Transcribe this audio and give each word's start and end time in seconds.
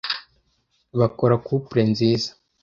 Bakora 0.99 1.35
couple 1.47 1.79
nziza. 1.91 2.31